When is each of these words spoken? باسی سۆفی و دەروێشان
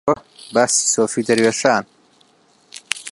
باسی 0.53 0.85
سۆفی 0.93 1.21
و 1.23 1.27
دەروێشان 1.29 1.83